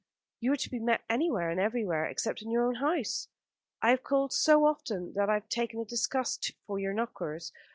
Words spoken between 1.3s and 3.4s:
and everywhere except in your own house.